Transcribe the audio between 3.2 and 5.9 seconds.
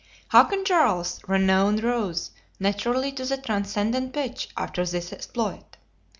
the transcendent pitch after this exploit.